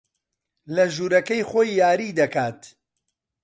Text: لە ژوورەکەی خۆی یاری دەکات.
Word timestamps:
لە 0.75 0.85
ژوورەکەی 0.93 1.47
خۆی 1.49 1.75
یاری 1.81 2.15
دەکات. 2.19 2.59